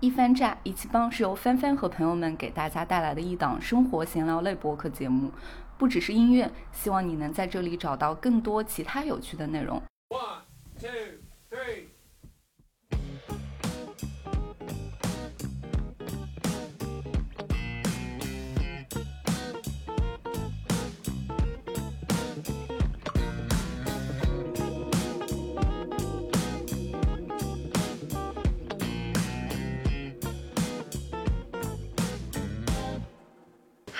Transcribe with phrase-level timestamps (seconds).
[0.00, 5.30] 一番炸一起帮是由帆帆和朋友们给大家带来的一档生活闲聊类播客节目，
[5.76, 9.76] 不只是音乐，希望你能在这里找到更多其他有趣的内容。
[10.08, 10.40] One,
[10.80, 11.19] two,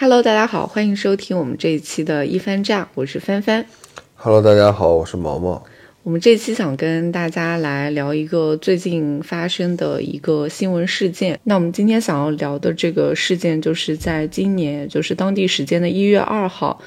[0.02, 3.66] Hello，大家好，欢迎收听我们这一期的一番炸，我是帆帆。
[4.14, 5.62] Hello，大家好，我是毛毛。
[6.04, 11.38] 我们这期想跟大家来聊一个最近发生的一个新闻事件。
[11.44, 16.80] 那我们今天想要聊的这个事件，就是在今年，就是当地时间的一月二号，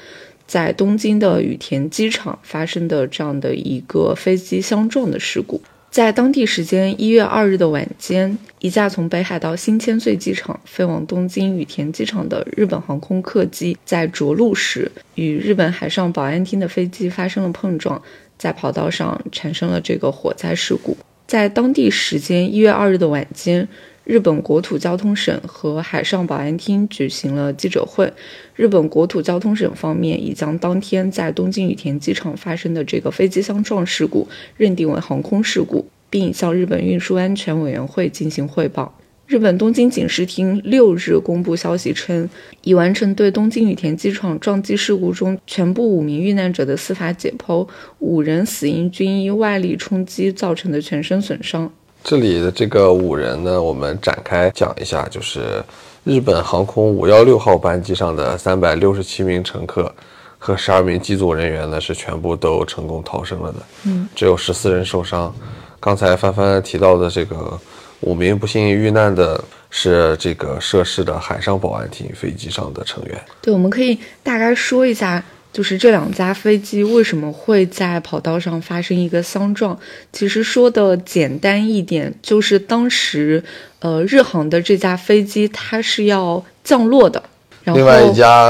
[0.48, 5.62] 在东京的羽田机场发生的这样的一个飞机相撞的事故。
[5.94, 18.02] 在当地时间一月二日的晚间，一架从北海道新千岁机场飞往东京羽田机场的日本航空客机，在着陆时与日本海上保安厅的飞机发生了碰撞，
[18.36, 20.96] 在跑道上产生了这个火灾事故。
[21.28, 23.68] 在当地时间一月二日的晚间。
[24.04, 28.12] 日本国土交通省和海上保安厅举行了记者会。
[28.54, 38.94] 日本国土交通省方面已将当天在东京羽田机场发生的这个飞机相撞事故认定为航空事故，并向日本运输安全委员会进行汇报。
[39.26, 42.28] 日本东京警视厅六日公布消息称，
[42.60, 47.66] 已完成对东京羽田机场撞击事故中全部五名遇难者的司法解剖，
[48.00, 51.72] 五人死因均因外力冲击造成的全身损伤。
[52.04, 55.64] 这里的这个五人呢，我们展开讲一下，就是
[56.04, 59.90] 日本航空五幺六号班机上的三百六十七名乘客
[60.38, 63.58] 和十二名机组人员呢，是全部都成功逃生了的。
[63.84, 65.34] 嗯，只有十四人受伤。
[65.80, 67.58] 刚才帆帆提到的这个
[68.00, 73.18] 五名不幸遇难的是这个涉事的海上保安厅飞机上的成员。
[73.40, 75.24] 对，我们可以大概说一下。
[75.54, 79.78] 就是这两架飞机为什么会在跑道上发生一个相撞？
[80.12, 83.42] 其实说的简单一点，就是当时，
[83.78, 87.22] 呃，日航的这架飞机它是要降落的，
[87.62, 87.80] 然后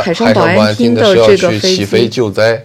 [0.01, 1.85] 海上保安厅的这个飞机，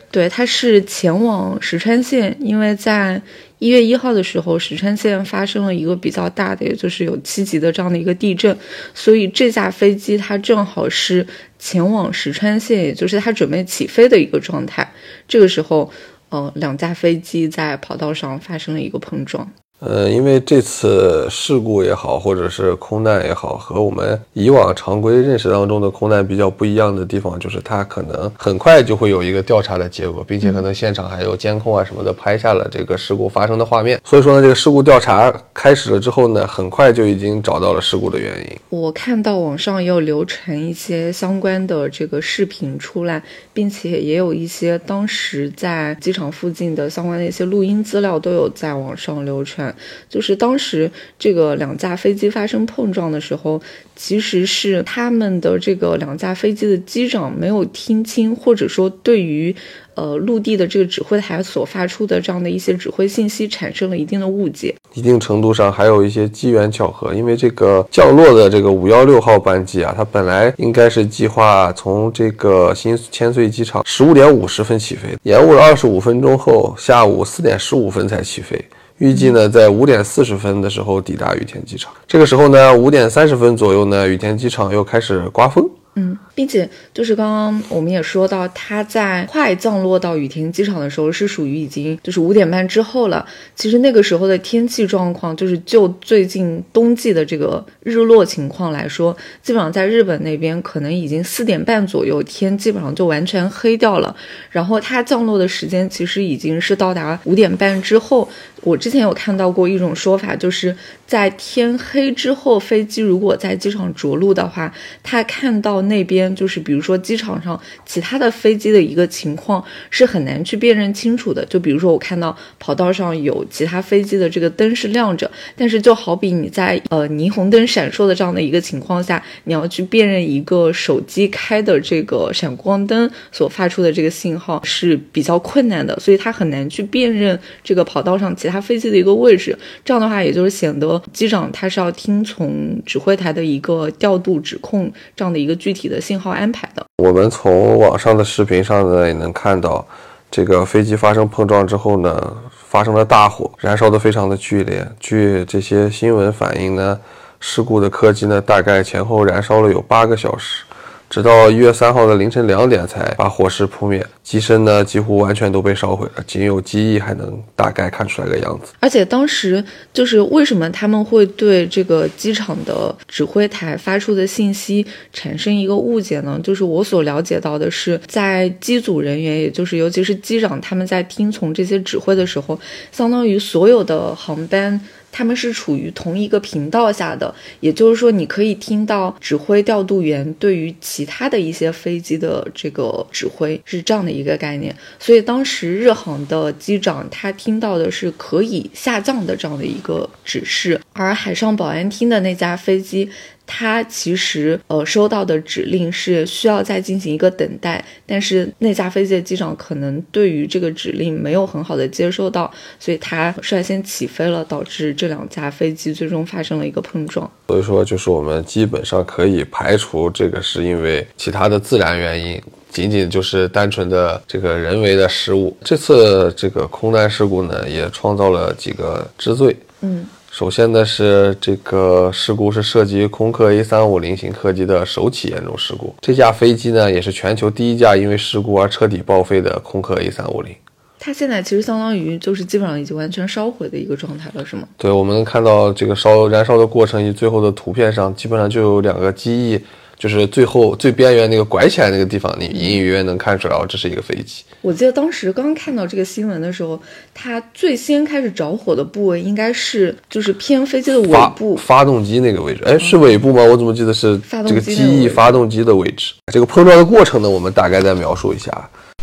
[0.09, 3.21] 对，它是前往石川县，因为在。
[3.59, 8.57] 一月一号的时候，石川县发生了一个比较大的，也就是有七级的这样的一个地震，
[8.93, 11.25] 所以这架飞机它正好是
[11.59, 14.89] 前往石川县，也就是它准备起飞的一个状态。
[15.27, 15.91] 这个时候，
[16.29, 19.51] 呃，两架飞机在跑道上发生了一个碰撞。
[19.79, 33.97] 呃，因为这次事故也好，或者是空难也好，和我们以往常规认识当中的空难比较不一样的地方，就是它可能很快就会有一个调查的结果，并且可能现场还有监控啊什么的拍下了这个事故发生的画面。
[34.03, 38.57] 所以说呢，这个事故调查开始了之后呢，很快就已经找到了事故的原因。
[38.69, 43.23] 我看到网上也有流传一些相关的这个视频出来，
[43.53, 49.68] 并且也有一些当时在机场附近的相关的一些录音资料都有在网上流传。
[50.09, 53.61] 就是当时这个两架飞机发生碰撞的时候，
[53.95, 59.55] 其实是他们的这个两架飞机的机长没有听清，或者说对于
[59.95, 64.73] 呃陆地的这个指挥台所发出的这样的一些指挥信息产生了一定的误解。
[64.93, 78.59] 一定程度上还有一些机缘巧合，因为这个降落的这个五幺六号班机啊，它本来应该是计划从这个新千岁机场十五点五十分起飞，延误了二十五分钟后，下午四点十五分才起飞。
[78.99, 81.91] 预计呢，在五点四十分的时候抵达羽田机场。
[82.07, 85.67] 这个时候呢，五点三十分左右呢，羽田机场又开始刮风。
[85.95, 93.25] 嗯，并且就是刚刚我们也说到，它在快降落到羽田机场的时候，是属于已经就是五点半之后了。
[93.57, 99.13] 其实那个时候的天气状况，就是就最近冬季的这个日落情况来说，
[99.43, 104.15] 基本上在日本那边可能已经四点半左右，天基本上就完全黑掉了。
[104.49, 108.29] 然后它降落的时间其实已经是到达五点半之后。
[108.61, 110.75] 我之前有看到过一种说法，就是
[111.07, 114.73] 在天黑之后，飞机如果在机场着陆的话，
[115.03, 115.83] 他看到。
[115.89, 121.45] 那边就是比如说机场上其他的飞机的一个情况是很难去辨认清楚的。
[121.45, 139.57] 就比如说我看到跑道上有其他飞机的这个灯是亮着，但是就好比你在呃霓虹灯闪烁的这样的一个情况下，你要去辨认一个手机开的这个闪光灯所发出的这个信号是比较困难的，所以它很难去辨认这个跑道上其他飞机的一个位置。
[139.83, 146.83] 这样的话，也就是显得机长他是要听从指挥台的一个调度指控这样的一个具体的信号安排的。
[146.97, 149.85] 我们从网上的视频上呢，也能看到，
[150.31, 152.35] 这个飞机发生碰撞之后呢，
[152.67, 154.83] 发生了大火，燃烧的非常的剧烈。
[154.99, 156.99] 据这些新闻反映呢，
[157.39, 160.63] 事故的客机呢，大概前后燃烧了有八个小时。
[161.09, 168.73] 直到一月三号的凌晨两点才把火势扑灭，机身呢几乎完全都被烧毁了，仅有机翼还能大概看出来个样子。
[168.79, 176.39] 而且当时就是为什么他们会对这个机场的指挥台发出的信息产生一个误解呢？
[176.43, 182.59] 就是我所了解到的是，在机组人员，也就是尤其是机长，他们在听从这些指挥的时候，
[182.91, 184.79] 相当于所有的航班。
[185.11, 194.75] 他们是处于同一个频道下的，也就是说，你可以听到指挥调度员对于其他的一些飞机的这个指挥，是这样的一个概念。
[194.99, 203.09] 所以当时日航的机长他听到的是可以下降的这样的一个指示，而海上保安厅的那架飞机。
[203.51, 212.49] 他其实呃收到的指令是需要再进行一个等待，但是那架飞机的机长可能对于这个指令没有很好的接收到，
[212.79, 217.29] 所以他率先起飞了，导致这两架飞机最终发生了一个碰撞。
[217.47, 225.57] 所以说，就是我们基本上可以排除这个是因为其他的自然原因，仅仅就是单纯的这个人为的失误。
[225.63, 229.55] 这次这个空难事故呢，也创造了几个之最。
[229.81, 230.05] 嗯。
[230.39, 235.93] 首先呢是这个事故是涉及空客 A 三五零型客机的首起严重事故。
[235.99, 240.55] 这架飞机呢也是全球第一架因为事故而彻底报废的空客 A 三五零。
[240.97, 244.65] 它现在其实相当于就是基本上已经完全烧毁的一个状态了，是吗？
[244.77, 249.59] 对，我们能看到这个烧燃烧的过程以及最后的图片上，基本上就有两个机翼。
[249.99, 254.43] 就是最后最边缘那个拐起来那个地方，你隐隐约约能看出来哦，这是一个飞机。
[254.61, 256.81] 我记得当时刚看到这个新闻的时候，
[257.13, 262.63] 它最先开始着火的部位应该是就是偏飞机的尾部，发动机那个位置。
[262.65, 263.43] 哎，是尾部吗？
[263.43, 264.17] 我怎么记得是
[264.47, 266.13] 这个机翼发动机的位置？
[266.31, 268.51] 这个碰撞的过程呢，我们大概再描述一下。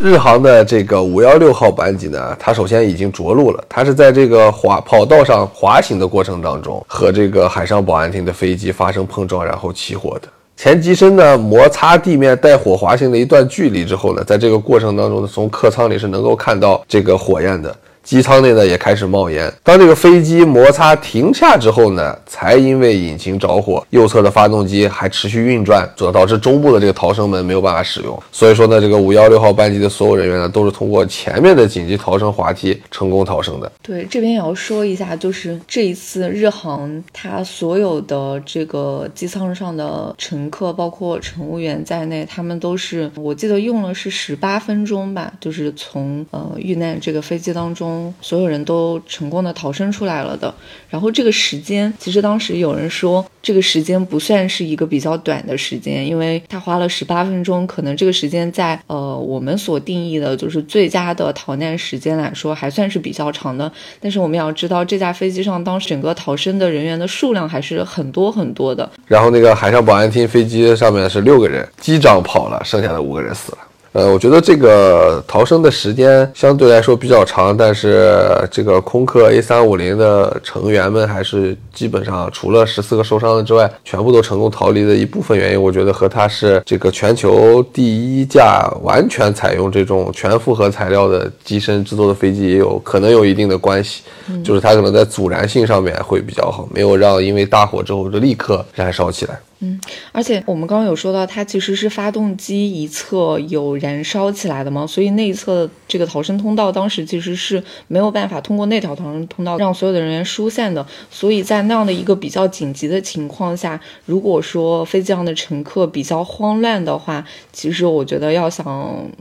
[0.00, 10.28] 日航的这个五幺六号班机呢，它首先已经着陆了，它是在这个滑跑道上滑行的过程当中，和这个海上保安厅的飞机发生碰撞，然后起火的。
[10.56, 17.76] 前机身呢摩擦地面带火滑行的一段距离之后呢，在这个过程当中呢，从客舱里是能够看到这个火焰的。
[18.06, 19.52] 机舱内呢也开始冒烟。
[19.64, 28.22] 当这个飞机摩擦停下之后呢，才因为引擎着火，右侧的发动机还持续运转，所导致中部的这个逃生门没有办法使用。
[28.30, 33.72] 所以说呢，这个五幺六号班机的所有人员呢，都是通过前面的紧急逃生滑梯成功逃生的。
[33.82, 47.95] 对，这边也要说一下，就是这一次日航它所有的这个机舱上的乘客，包括乘务员在内，他们都是我记得用了是十八分钟吧，就是从呃遇难这个飞机当中。
[48.20, 50.52] 所有人都成功的逃生出来了的。
[50.88, 63.70] 然后这个时间，其实当时有人说，这个时间不算是一个比较短的时间，因为他花了十八分钟，可能这个时间在呃我们所定义的就是最佳的逃难时间来说，还算是比较长的。
[64.00, 68.88] 但是我们要知道，这架飞机上当时整个逃生的人员的数量还是很多很多的。
[69.06, 73.58] 然后那个海上保安厅飞机上面是六个人，机长跑了，剩下的五个人死了。
[73.96, 94.02] 呃，我觉得这个逃生的时间相对来说比较长，但是这个空客 A 三五零的成员们还是基本上除了十四个受伤的之外，全部都成功逃离的一部分原因，我觉得和它是这个全球第一架完全采用这种全复合材料的机身制作的飞机也有可能有一定的关系，
[94.44, 99.40] 就是它可能在阻燃性上面会比较好，没有让因为大火之后就立刻燃烧起来。
[99.60, 99.80] 嗯，
[100.12, 110.86] 而且我们刚刚有说到，它其实是发动机一侧有燃烧起来的嘛，所以那一侧这个逃生通道当时其实是没有办法通过那条逃生通道让所有的人员疏散的。
[111.10, 118.64] 所以在那样的一个比较紧急的情况下，如果说飞机上的乘客比较慌乱的话，其实我觉得要想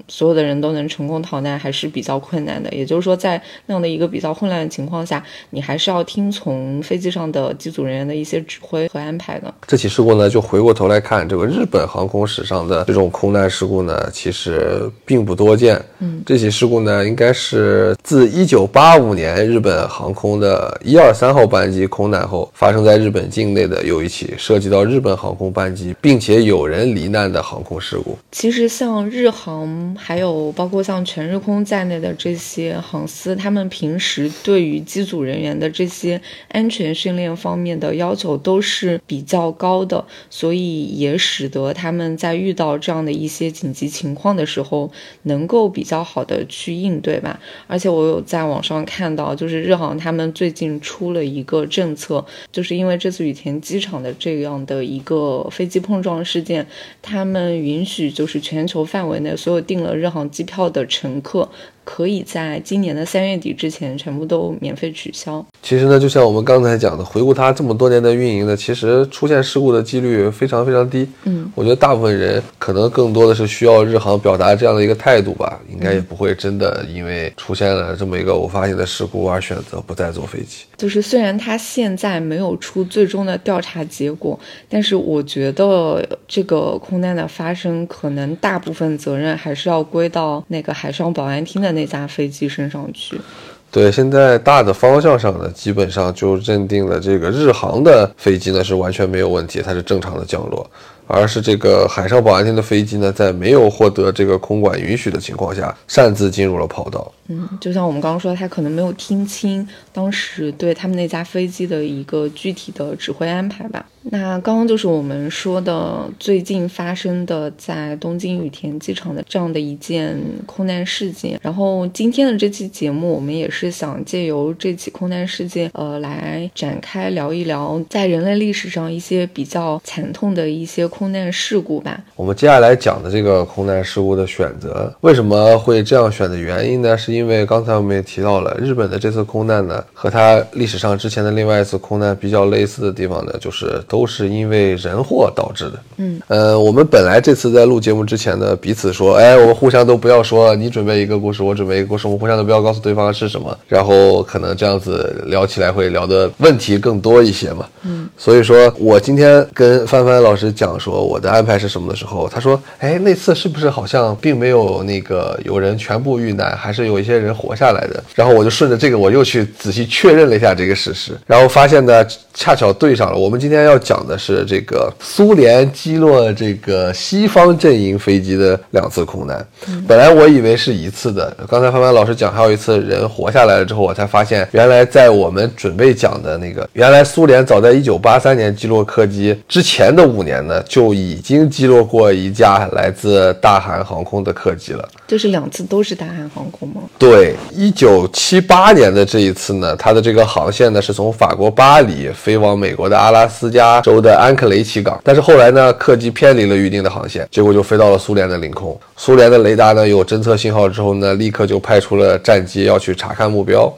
[0.10, 2.70] 所有的人都能成功逃难还是比较困难的。
[2.74, 9.54] 也就是说，在那样的一个比较混乱的情况下，你还是要听从飞机上的机组人员的一些指挥和安排的。
[9.66, 10.25] 这起事故呢？
[10.30, 15.82] 就回过头来看，这个日本航空史上的这种空难事故呢，其实并不多见。
[16.00, 28.18] 嗯，这起事故呢，应该是自1985年日本航空的一二三号班机空难后，发生在日本境内的又一起涉及到日本航空班机，并且有人罹难的航空事故。
[28.32, 40.04] 其实，像日航，还有包括像全日空在内的这些航司，他们平时对于机组人员的这些安全训练方面的要求都是比较高的。
[40.30, 44.92] 所以也使得他们在遇到这样的一些紧急情况的时候，
[45.24, 47.40] 能够比较好的去应对吧。
[47.68, 56.66] 而且我有在网上看到，就是日航他们最近出了一个政策，就是因为这次羽田机场的这样的一个飞机碰撞事件，
[57.02, 61.50] 他们允许就是全球范围内所有订了日航机票的乘客。
[61.86, 65.46] 可以在今年的三月底之前全部都免费取消。
[65.62, 71.08] 其实呢，就像我们刚才讲的，回顾它这么多年的运营呢，其实出现事故的几率非常非常低。
[71.24, 80.66] 嗯，我觉得大部分人可能更多的是需要日航表达这样的一个态度吧，应该也不会真的因为出现了这么一个偶发性的事故而选择不再坐飞机。
[80.76, 84.38] 就是虽然它现在没有出最终的调查结果，
[84.68, 93.22] 但是我觉得这个空难的发生，可能大部分责任还是要归到那个海上保安厅的那架飞机身上去。
[93.70, 100.66] 对，现在大的方向上呢，基本上就认定了这个日航的飞机呢是完全没有问题，它是正常的降落。
[101.08, 107.12] 而是这个海上保安厅的飞机呢，在没有获得这个空管允许的情况下，擅自进入了跑道。
[107.28, 113.86] 嗯，就像我们刚刚说，他可能没有听清当时对他们那架飞机的一个具体的指挥安排吧。
[114.08, 121.40] 那刚刚就是我们说的最近发生的在东京羽田机场的这样的一件空难事件。
[121.42, 132.00] 然后今天的这期节目，我们也是想借由这起空难事件，呃，来展开聊一聊在人类历史上一些比较惨痛的一些空难事故吧。
[132.16, 136.96] 我们接下来讲的这个空难事故的选择，为什么会这样选的原因呢？
[136.96, 145.80] 是因为刚才我们也提到了，日本的这次空难呢，和它历史上之前的另外一次空难比较类似的地方呢，就是都是因为人祸导致的。
[145.98, 157.66] 嗯，呃，我们本来这次在录节目之前呢，彼此说，哎，我们互相都不要说，你准备一个故事，我准备一个故事，我们互相都不要告诉对方是什么，然后可能这样子聊起来会聊的问题更多一些嘛。
[157.84, 168.04] 嗯，所以说我今天跟帆帆老师讲说我的安排是什么的时候，他说，哎，那次是不是好像并没有那个有人全部遇难，还是有一些人活下来的？
[168.14, 172.06] 然后我就顺着这个，我又去仔细确认了一下这个事实，然后发现呢，
[172.36, 173.18] 恰巧对上了。
[173.18, 179.44] 我们今天要讲的是这个苏联击落这个西方阵营飞机的两次空难。
[179.88, 194.88] 本来我以为是一次的，刚才范范老师讲还有一次人活下来了之后，我才发现原来在我们准备讲的那个，原来苏联早在一九八三年击落客机之前的五年呢，就已经击落过一架来自大韩航空的客机了。
[195.08, 196.82] 就是两次都是大韩航空吗？
[197.00, 208.78] 对，一九七八年的这一次呢，它的这个航线呢是从法国巴黎飞往美国的阿拉斯加州的安克雷奇港，但是后来呢，客机偏离了预定的航线，结果就飞到了苏联的领空。
[208.98, 213.74] 苏联的雷达呢有侦测信号之后呢，立刻就派出了战机要去查看目标。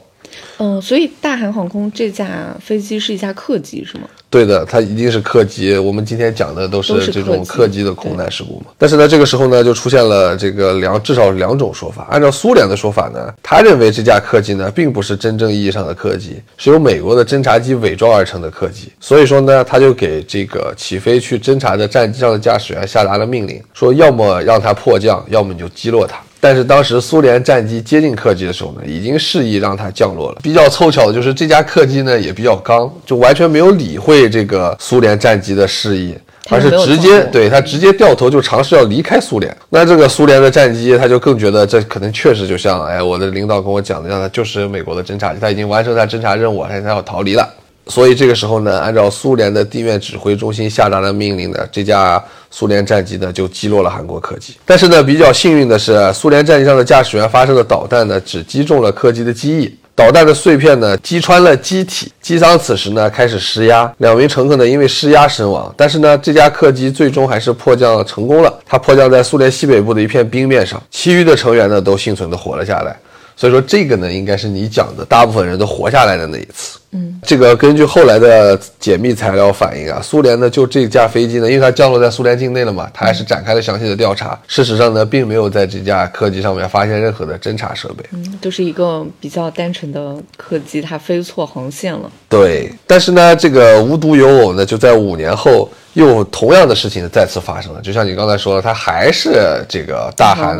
[0.58, 2.26] 嗯，所以大韩航空这架
[2.60, 4.08] 飞机是一架客机是吗？
[4.30, 5.76] 对的，它一定是客机。
[5.78, 8.66] 我们今天讲的都是这种客机的空难事故嘛。
[8.76, 12.06] 但是呢，这个时候呢，就出现了这个两至少两种说法。
[12.10, 18.92] 按照苏联的说法呢，他认为这架客机呢，并不是真正意义上的客机，是由美国的侦察机伪装而成的客机。
[19.00, 26.18] 所以说呢，他就给这个起飞去侦察的战机上的驾驶员下达了命令，说要么让它迫降，要么你就击落它。
[26.40, 30.38] 但是当时苏联战机接近客机的时候呢，已经示意让它降落了。
[30.42, 36.14] 比较凑巧的就是这架客机呢也比较刚，就完全没有理会这个苏联战机的示意，
[36.48, 39.54] 而是直接对它直接掉头就尝试要离开苏联。
[39.68, 47.48] 那这个苏联的战机他就更觉得这可能确实就像哎我的领导跟我讲的一样，它就是美国的侦察机，他已经完成他侦察任务，他现在要逃离了。
[47.88, 54.54] 所以这个时候呢，按照苏联的地面指挥中心下达的命令呢，这架苏联战机呢就击落了韩国客机。
[54.64, 59.74] 但是呢，比较幸运的是，苏联战机上的驾驶员发射的导弹呢，只击中了客机的机翼。
[59.94, 65.74] 导弹的碎片呢击穿了机体，机舱此时呢开始失压，两名乘客呢因为失压身亡。
[65.76, 72.96] 但是呢，这架客机最终还是迫降成功了，它迫降在苏联西北部的一片冰面上，其余的成员呢都幸存的活了下来。
[73.34, 76.78] 所以说这个呢，应该是你讲的大部分人都活下来的那一次。
[76.92, 84.38] 嗯，这个根据后来的解密材料反映啊，苏联呢就这架飞机呢，因为它降落在苏联境内了嘛，它还是展开了详细的调查。
[84.46, 88.04] 事实上呢，并没有在这架客机上面发现任何的侦察设备。
[88.12, 92.10] 嗯，就是一个比较单纯的客机，它飞错航线了。
[92.28, 97.82] 对，但是呢，这个无独有偶呢，就在五年后，又同样的事情再次发生了。
[97.82, 100.58] 就像你刚才说的，它还是这个大韩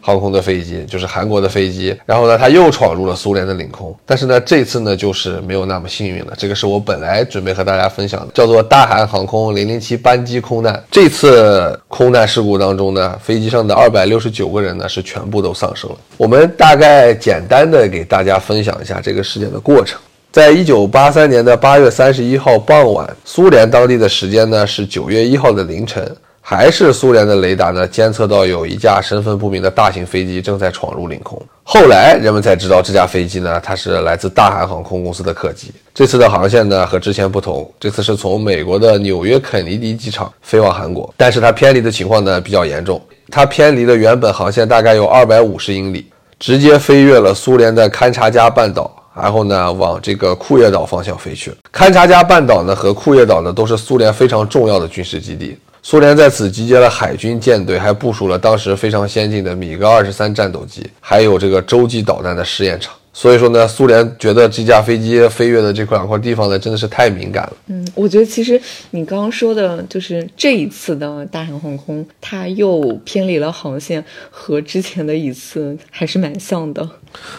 [0.00, 1.94] 航空的飞机，就是韩国的飞机。
[2.06, 3.94] 然后呢，它又闯入了苏联的领空。
[4.06, 6.32] 但是呢，这次呢，就是没有那么幸运了。
[6.38, 10.82] 这个是我本来准备和大家分享的，叫做大韩航空零零七班机空难。
[10.90, 15.96] 这次空难事故当中呢，飞机上的二百六十九个人呢是全部都丧生了。
[16.16, 19.98] 我们大概简单的给大家分享一下这个事件的过程。
[20.32, 26.14] 在一九八三年的八月三十一号傍晚，苏联当地的时间呢是九月一号的凌晨，
[26.48, 31.36] 还是苏联的雷达呢监测到有一架身份不明的大型飞机正在闯入领空。
[31.64, 35.72] 后来人们才知道这架飞机呢，它是来自大韩航空公司的客机。
[35.92, 46.06] 这次的航线呢和之前不同，这次是从美国的纽约肯尼迪机场飞往韩国，但是它偏离的情况呢比较严重，它偏离了原本航线大概有二百五十英里。
[46.38, 51.52] 直接飞越了苏联的勘察加半岛，然后呢往这个库页岛方向飞去。
[51.72, 55.58] 勘察加半岛呢和库页岛呢都是苏联非常重要的军事基地。
[55.88, 62.92] 苏联在此集结了海军舰队，还部署了当时非常先进的米格二十三战斗机，还有这个洲际导弹的试验场。
[63.18, 67.52] 所以说呢，苏联觉得这架飞机飞越的这块两块地方呢，真的是太敏感了。
[67.68, 76.86] 嗯，我觉得其实你刚刚说的，就是这一次的大韩航空，它又偏离了航线，和之前的一次还是蛮像的。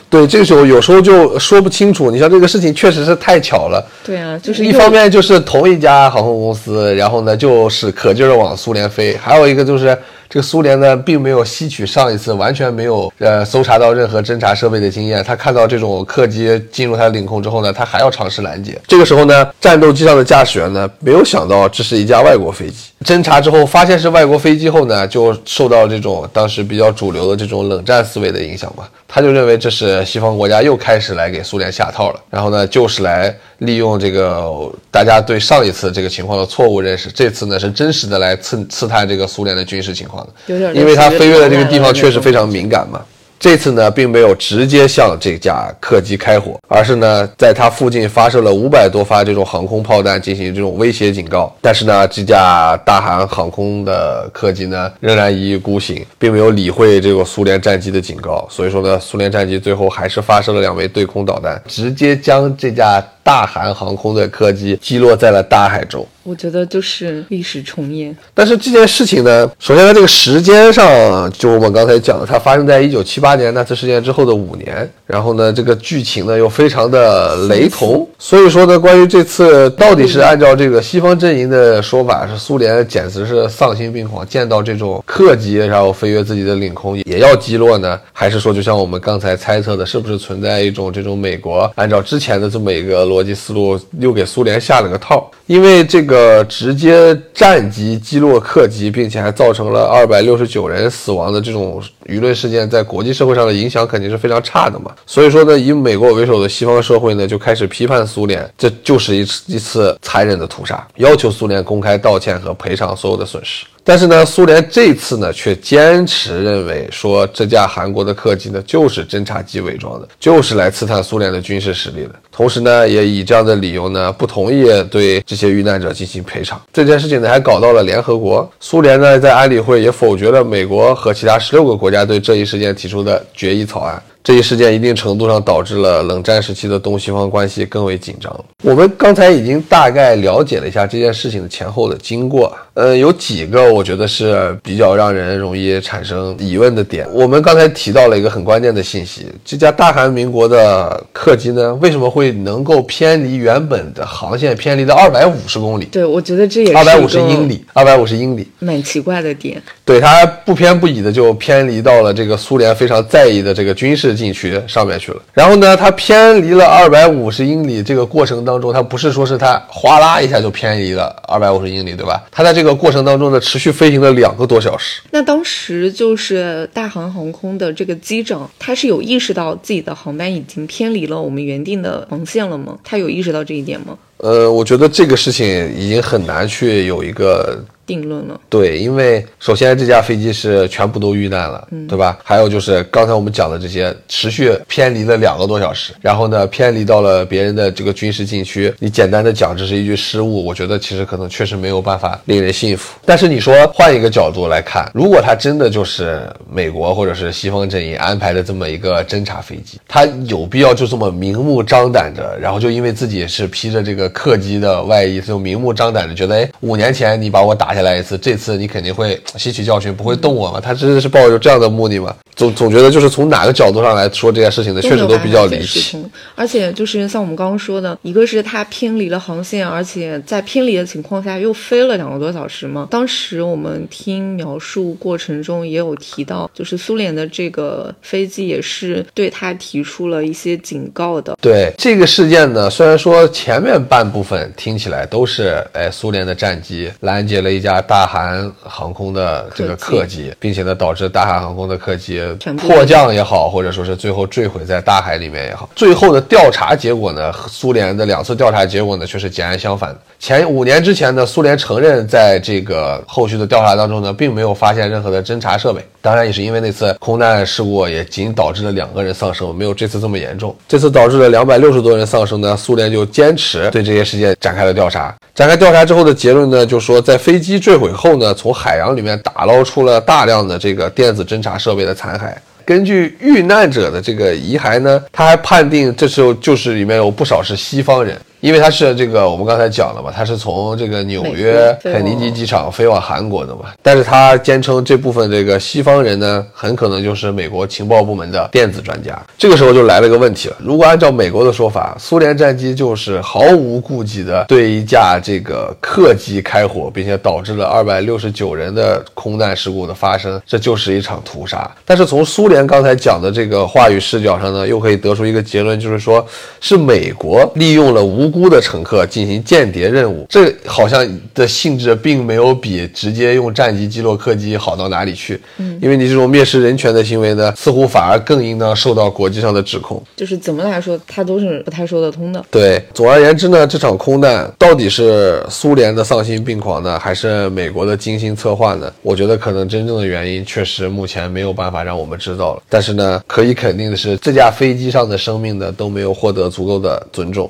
[0.10, 2.10] 对，这个时候有时候就说不清楚。
[2.10, 3.88] 你像这个事情确实是太巧了。
[4.04, 9.96] 对啊，就是一方面就是同一家航空公司，然后呢就是可劲儿往苏联飞，还有一个就是。
[10.30, 15.24] 这个苏联呢，并没有吸取上一次完全没有呃搜查到任何侦察设备的经验。
[15.24, 18.80] 他看到这种客机进入他的领空之后呢，他还要尝试拦截。
[18.88, 22.90] 这个时候呢，战斗机上的驾驶员呢，没有想到这是一架外国飞机。
[23.06, 32.20] 侦查之后发现是外国飞机后呢，就受到这种当时比较主流的这种冷战思维的影响嘛，他就认为这是西方国家又开始来给苏联下套了。
[32.30, 34.52] 然后呢，就是来利用这个
[34.90, 40.74] 大家对上一次这个情况的错误认识，这次呢是真实的来刺刺探这个苏联的军事情况的。
[40.74, 43.00] 因为它飞越的这个地方确实非常敏感嘛。
[43.40, 51.56] 这次呢，并没有直接向这架客机开火，而是呢，在它附近发射了五百多发这种航空炮弹，进行这种威胁警告。
[51.62, 58.48] 但是呢，这架大韩航空的客机呢，仍然一意孤行，并没有理会这个苏联战机的警告。
[58.50, 66.06] 所以说呢，苏联战机最后还是发射了两枚对空导弹，直接将这架大韩航空的客机击落在了大海中。
[66.28, 68.14] 我觉得就是历史重演。
[68.34, 74.90] 但是这件事情呢，首先在这个时间上，就我们刚才讲的，它发生在一九七八年那次事件之后的五年。
[75.06, 78.06] 然后呢，这个剧情呢又非常的雷同。
[78.20, 87.98] 所以说呢，关于这次到底是按照这个西方阵营的说法，是苏联简直是丧心病狂，见到这种客机然后飞越自己的领空也要击落呢？
[88.12, 95.32] 还是说就像我们刚才猜测的，是不是存在一种这种美国按照之前的这么一个逻辑思路，又给苏联下了个套？
[95.46, 104.92] 因为这个呃直接战机击落客机，并且还造成了二百六十九人死亡的这种舆论事件，在国际社会上的影响肯定是非常差的嘛。
[105.06, 113.66] 所以说呢，以美国为首的西方社会呢，就开始批判苏联，这就是一次一次残忍的屠杀，要求苏联公开道歉和赔偿所有的损失。
[113.88, 122.12] 但是呢，苏联这次呢却坚持认为说这架韩国的客机呢就是侦察机伪装的，就是来刺探苏联的军事实力的。
[122.30, 126.62] 同时呢，也以这样的理由呢不同意对这些遇难者进行赔偿。
[126.74, 134.04] 这件事情呢还搞到了联合国，苏联呢在安理会也否决了美国和其他十六个国家对这一事件提出的决议草案。
[134.22, 138.46] 这一事件一定程度上导致了冷战时期的东西方关系更为紧张。
[138.62, 147.08] 我们刚才已经大概了解了一下这件事情的前后的经过，呃，有几个我觉得是比较让人容易产生疑问的点。
[147.12, 155.86] 我们刚才提到了一个很关键的信息：这家大韩民国的客机呢，为什么会能够偏离原本的航线，偏离到二百五十公里？
[155.86, 159.60] 对，我觉得这也是二百五十英里，二百五十英里，蛮奇怪的点。
[159.84, 164.14] 对，它不偏不倚的就偏离到了这个苏联非常在意的这个军事。
[164.14, 167.82] 禁区上面去了，然后呢，它偏离了二百五十英里。
[167.84, 172.24] 这个过程当中，它不是说是它哗啦一下就偏离了二百五十英里，对吧？
[172.32, 175.02] 它在这个过程当中呢，持续飞行了两个多小时。
[175.12, 182.78] 那当时就是大韩航空的这个机长，他是有意识到自己的航班已经偏离了我们原定的航线了吗？
[182.84, 183.98] 他有意识到这一点吗？
[184.18, 187.64] 呃，我觉得这个事情已经很难去有一个。
[187.88, 192.20] 定论了，对，因为首先这架飞机是全部都遇难了，对吧？
[192.22, 198.74] 还有就是刚才我们讲的这些，持续偏离了两个多小时，然后呢，偏离到了别人的这个军事禁区。
[198.78, 203.00] 你简单的讲这是一句失误，我觉得其实可能确实没有办法令人信服。
[203.06, 217.77] 但是你说换一个角度来看，如果他真的就是美国或者是西方阵营安排的这么一个侦察飞机，他有必要就这么明目张胆着，然后就因为自己是披着这个客机的外衣，就明目张胆的觉得，哎，五年前你把我打。
[217.78, 220.60] 再来一次，这次你肯定会吸取教训，不会动我嘛？
[220.60, 222.16] 他真的是抱着这样的目的吗？
[222.36, 226.04] 总总觉得就是从哪个角度上来说这件事情呢，确实都比较离奇。
[226.34, 232.88] 而且就是像我们刚刚说的，一个是他偏离了航线，而且在偏离的情况下又飞了两个多小时嘛。
[232.90, 241.38] 当时我们听描述过程中也有提到，就是苏联的这个飞机也是对他提出了一些警告的。
[241.40, 252.18] 对这个事件呢，虽然说前面半部分听起来都是哎苏联的战机拦截了一架大韩航空的这个客机，并且呢导致大韩航空的客机。
[252.42, 255.70] 是迫降也好，或者说是最后坠毁在大海里面也好。
[255.76, 260.00] 最后的调查结果呢，苏联的两次调查结果呢，却是截然相反的。
[260.20, 265.86] 前五年之前呢，苏联承认在这个后续的调查当中呢，并没有发现任何的侦察设备。
[266.02, 270.56] 当然也是因为那次空难事故也仅导致了两个人丧生，没有这次这么严重。
[270.68, 275.14] 这次导致了两百六十多人丧生呢，苏联就坚持对这些事件展开了调查。
[275.36, 282.34] 展开调查之后的结论呢，就说在飞机坠毁后呢，从海洋里面打捞出了大量的这个电子侦察设备的残骸。
[282.66, 288.20] 根据遇难者的这个遗骸呢，他还判定这时候就是里面有不少是西方人。
[288.40, 293.66] 因为他是这个，我们刚才讲了嘛，他是从这个纽约肯尼迪机场飞往韩国的嘛。
[293.82, 299.20] 但是他坚称这部分这个西方人呢，很可能就是美国情报部门的电子专家。
[299.40, 311.70] 这个时候就来了个问题了，如果按照美国的说法，苏联战机就是毫无顾忌的对一架这个客机开火，并且导致了二百六十九人的空难事故的发生，这就是一场屠杀。
[311.84, 316.24] 但是从苏联刚才讲的这个话语视角上呢，又可以得出一个结论，就是说
[316.62, 318.27] 是美国利用了无。
[318.28, 325.40] 无辜的乘客进行间谍任务，这好像的性质并没有比直接用战机击落客机好到哪里去。
[325.60, 330.04] 嗯，因为你这种蔑视人权的行为呢，似乎反而更应当受到国际上的指控。
[330.18, 332.44] 就是怎么来说，它都是不太说得通的。
[332.52, 338.92] 对，总而言之呢，这场空难到底是苏联的丧心病狂呢，还是美国的精心策划呢？
[339.02, 342.64] 我觉得可能真正的原因确实目前没有办法让我们知道了。
[342.68, 347.50] 但是呢，可以肯定的是，这架飞机上的生命呢都没有获得足够的尊重。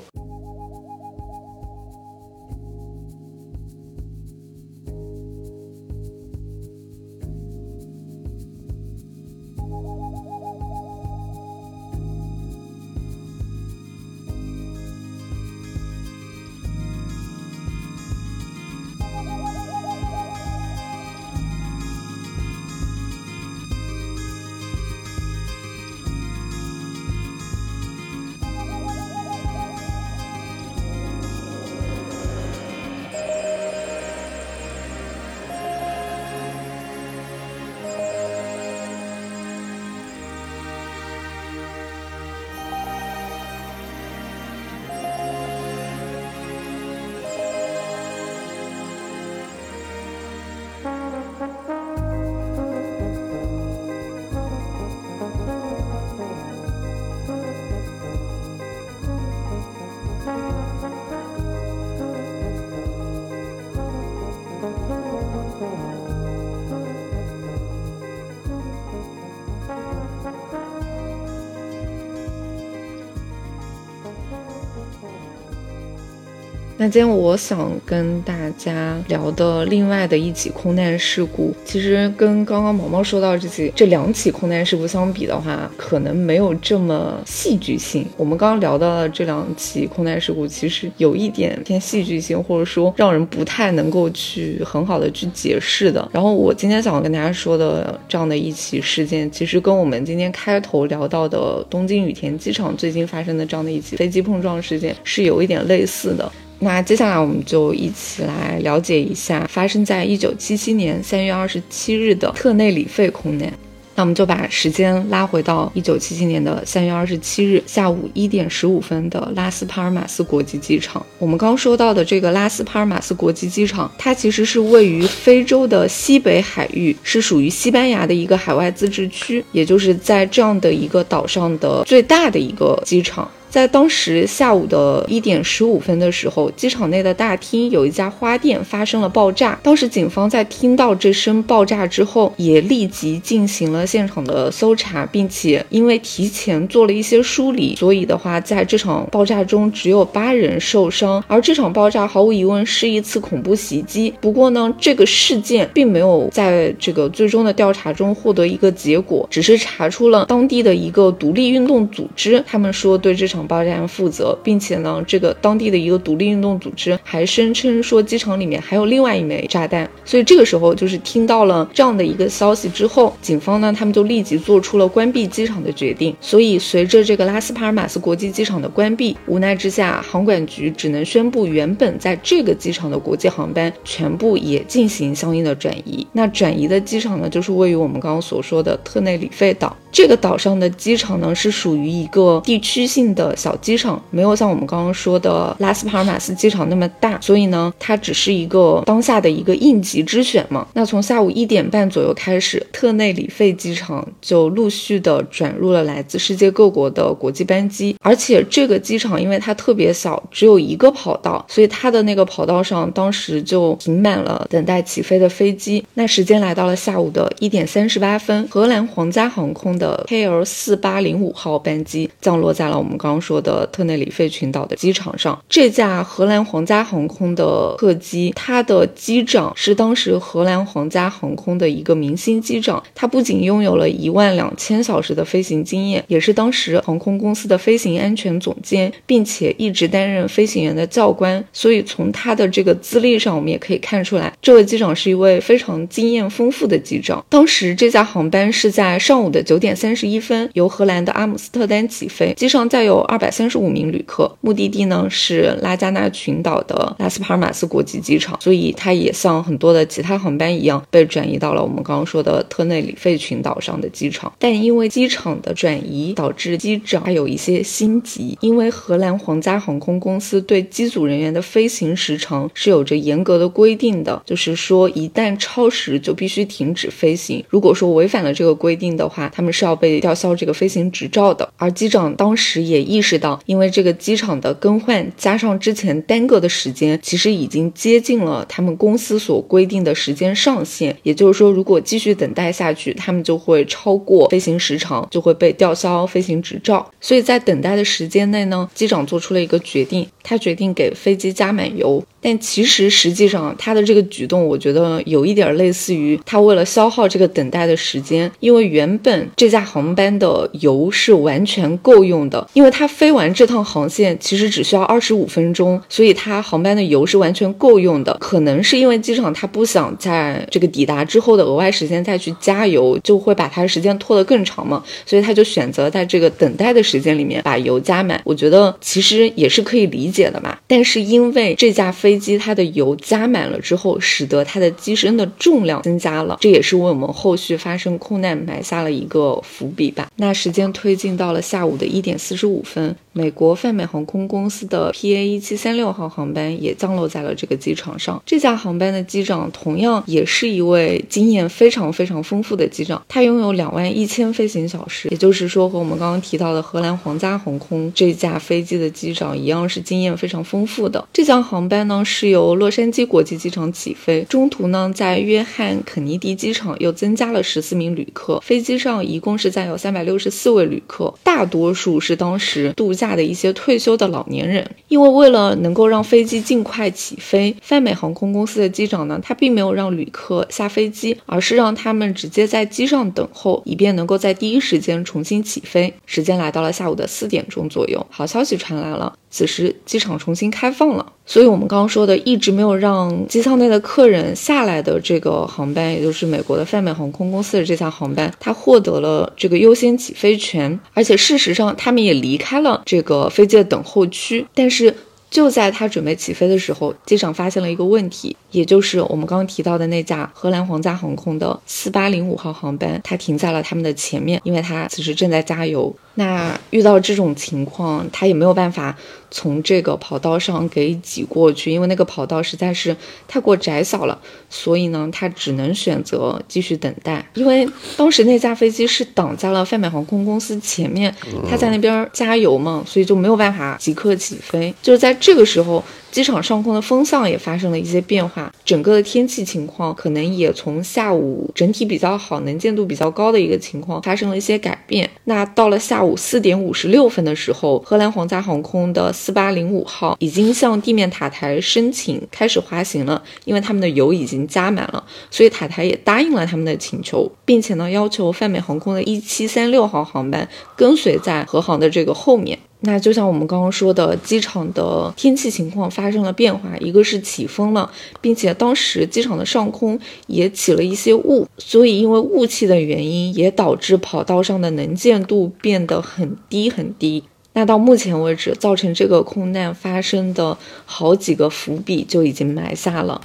[76.80, 88.06] 那今天我想跟大家聊的另外的一起空难事故，其实跟刚刚毛毛说到这起这两起空难事故相比的话，可能没有这么戏剧性。
[88.16, 96.08] 我们刚刚聊到的这两起空难事故，其实有一点偏戏剧性，或者说让人不太能够去很好的去解释的。
[96.14, 106.32] 然后我今天想要跟大家说的这样的一起事件，其实跟我们今天开头聊到的东京羽田机场最近发生的这样的一起飞机碰撞事件是有一点类似的。
[106.60, 113.52] 那接下来我们就一起来了解一下发生在一九七七年三月二十七日的特内里费空难。
[113.96, 121.04] 那我们就把时间拉回到一九七七年的三月二十七日下午一点十五分的拉斯帕尔马斯国际机场。
[121.18, 133.28] 我们刚说到的这个拉斯帕尔马斯国际机场，它其实是位于非洲的西北海域，是属于西班牙的一个海外自治区，也就是在这样的一个岛上的最大的一个机场。
[133.58, 139.60] 在当时下午的一点十五分的时候，机场内的大厅有一家花店发生了爆炸。
[139.64, 151.24] 当时警方在听到这声爆炸之后，也立即进行了现场的搜查，并且因为提前做了一些梳理，所以的话，在这场爆炸中只有八人受伤。
[151.26, 154.14] 而这场爆炸毫无疑问是一次恐怖袭击。
[154.22, 163.47] 不过呢，这个事件并没有在这个最终的调查中获得一个结果，只是查出了当地的一个独立运动组织，他们说对这场。
[163.48, 169.90] 爆炸案负责，并且呢，这个当地的一个独立运动组织还声称说机场里面还有另外一枚炸弹。
[170.06, 176.16] 所以这个时候就是听到了这样的一个消息之后，警方呢他们就立即做出了关闭机场的决定。
[176.20, 186.06] 所以随着这个拉斯帕尔马斯国际机场的关闭，无奈之下，航管局只能宣布原本在这个机场的国际航班全部也进行相应的转移。
[186.12, 189.76] 那转移的机场呢，就是位于我们刚刚所说的特内里费岛。
[189.92, 193.27] 这个岛上的机场呢是属于一个地区性的。
[193.36, 200.68] 小机场，没有像我们刚刚说的拉斯帕尔马斯机场那么大，所以呢，它只是一个当下的一个应急之选嘛。
[200.74, 215.84] 那从下午一点半左右开始，特内里费机场就陆续的转入了来自世界各国的国际班机，而且这个机场因为它特别小，只有一个跑道，所以它的那个跑道上当时就停满了等待起飞的飞机。
[215.96, 225.38] 那时间来到了下午的一点三十八分，荷兰皇家航空的 KL 四八零五号班机降落在了我们刚说的特内里费群岛的机场上。
[225.50, 241.44] 这架荷兰皇家航空的客机，它的机长是当时荷兰皇家航空的一个明星机长，他不仅拥有了一万两千小时的飞行经验，也是当时航空公司的飞行安全总监，并且一直担任飞行员的教官。
[241.54, 247.24] 所以从他的这个资历上，我们也可以看出来，这位机长是一位非常经验丰富的机长。
[247.30, 258.40] 当时这架航班是在上午的九点三十一分由荷兰的阿姆斯特丹起飞，机上载有二百三十五名旅客，目的地呢是拉加纳群岛的拉斯帕尔马斯国际机场。
[258.42, 264.32] 所以它也像很多的其他航班一样，被转移到了我们刚刚说的特内里费群岛上的机场。
[264.38, 277.44] 但因为机场的转移，导致机长还有一些心急，因为荷兰皇家航空公司对机组人员的飞行时长是有着严格的规定的，就是说一旦超时就必须停止飞行。
[277.50, 281.48] 如果说违反了这个规定的话，他们是要被吊销这个飞行执照的。
[281.58, 290.98] 而机长当时也意意识到，因为这个机场的更换加上之前耽搁的时间，其实已经接近了他们公司所规定的时间上限。
[291.04, 296.92] 也就是说，如果继续等待下去，他们就会超过飞行时长，就会被吊销飞行执照。
[297.00, 302.04] 所以在等待的时间内呢，机长做出了一个决定，他决定给飞机加满油。
[302.28, 318.18] 但其实实际上他的这个举动，我觉得有一点类似于他为了消耗这个等待的时间，因为原本这架航班的油是完全够用的，因为他飞完这趟航线其实只需要二十五分钟，所以他航班的油是完全够用的。
[318.20, 328.20] 可能是因为机场他不想在这个抵达之后的额外时间再去加油，就会把它的时间拖得更长嘛，所以他就选择在这个等待的时间里面把油加满。
[328.26, 330.58] 我觉得其实也是可以理解的嘛。
[330.68, 340.10] 但是因为这架飞机它的油加满了之后，使得它的机身的重量增加了，这也是为我们后续发生空难埋下了一个伏笔吧。
[340.16, 348.22] 那时间推进到了下午的一点四十五分，美国泛美航空公司的 PA 一七三六号航班也降落在了这个机场上。
[348.26, 361.08] 这架航班的机长同样也是一位经验非常非常丰富的机长，他拥有两万一千飞行小时，也就是说和我们刚刚提到的荷兰皇家航空这架飞机的机长一样，是经验非常丰富的。
[361.14, 374.70] 这架航班呢是由洛杉矶国际机场起飞，中途呢在约翰肯尼迪机场又增加了十四名旅客，飞机上一共是载有三百六十四位旅客，大多数是当时度假的一些退休的老年人。
[374.88, 385.94] 因为为了能够让飞机尽快起飞，泛美航空公司的机长呢，他并没有让旅客下飞机，而是让他们直接在机上等候，以便能够在第一时间重新起飞。
[386.06, 389.14] 时间来到了下午的四点钟左右，好消息传来了。
[389.30, 404.46] 此时机场重新开放了，所以我们刚刚说的一直没有让机舱内的客人下来的这个航班，也就是美国的泛美航空公司的这架航班，它获得了这个优先起飞权，而且事实上他们也离开了这个飞机的等候区。
[404.54, 404.94] 但是
[405.30, 415.94] 就在他准备起飞的时候，机长发现了一个问题，也就是我们刚刚提到的那架荷兰皇家航空的四八零五号航班，它停在了他们的前面，因为它此时正在加油。
[416.20, 418.98] 那遇到这种情况，他也没有办法
[419.30, 422.96] 从这个跑道上给挤过去，因为那个跑道实在是
[423.28, 427.24] 太过窄小了，所以呢，他只能选择继续等待。
[427.36, 431.14] 因为当时那架飞机是挡在了泛美航空公司前面，
[431.48, 434.74] 他在那边加油嘛，所以就没有办法即刻起飞。
[434.82, 435.84] 就是在这个时候。
[436.12, 445.10] 机场上空的风向也发生了一些变化，整个的天气情况可能也从下午整体比较好、能见度比较高的一个情况发生了一些改变。
[445.26, 462.58] 那到了下午四点五十六分的时候，荷兰皇家航空的四八零五号已经向地面塔台申请开始滑行了，因为他们的油已经加满了，所以塔台也答应了他们的请求，并且呢要求泛美航空的一七三六号航班跟随在荷航的这个后面。
[462.80, 477.24] 那就像我们刚刚说的，机场的天气情况发生了变化，一个是起风了，并且当时机场的上空也起了一些雾，所以因为雾气的原因，也导致跑道上的能见度变得很低很低。
[477.54, 483.22] 那到目前为止，造成这个空难发生的好几个伏笔就已经埋下了。